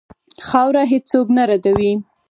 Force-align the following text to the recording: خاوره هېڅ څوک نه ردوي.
خاوره 0.47 0.83
هېڅ 0.91 1.03
څوک 1.11 1.27
نه 1.37 1.43
ردوي. 1.49 1.91